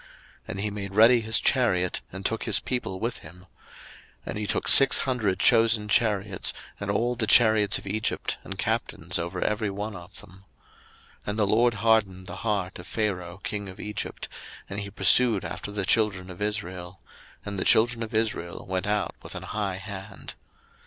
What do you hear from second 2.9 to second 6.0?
with him: 02:014:007 And he took six hundred chosen